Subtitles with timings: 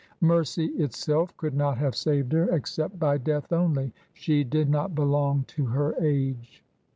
[0.21, 3.93] Mercy itself could not have saved her— except by death only.
[4.15, 6.63] She did not belong to her age.